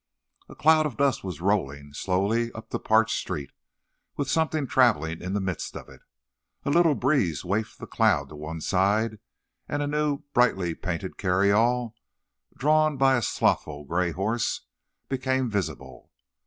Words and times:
A 0.49 0.55
cloud 0.55 0.87
of 0.87 0.97
dust 0.97 1.23
was 1.23 1.41
rolling, 1.41 1.93
slowly 1.93 2.51
up 2.53 2.71
the 2.71 2.79
parched 2.79 3.15
street, 3.19 3.51
with 4.17 4.27
something 4.31 4.65
travelling 4.65 5.21
in 5.21 5.33
the 5.33 5.39
midst 5.39 5.77
of 5.77 5.89
it. 5.89 6.01
A 6.65 6.71
little 6.71 6.95
breeze 6.95 7.45
wafted 7.45 7.77
the 7.81 7.85
cloud 7.85 8.29
to 8.29 8.35
one 8.35 8.61
side, 8.61 9.19
and 9.69 9.83
a 9.83 9.87
new, 9.87 10.23
brightly 10.33 10.73
painted 10.73 11.19
carryall, 11.19 11.93
drawn 12.57 12.97
by 12.97 13.15
a 13.15 13.21
slothful 13.21 13.83
gray 13.83 14.09
horse, 14.09 14.61
became 15.07 15.51
visible. 15.51 16.09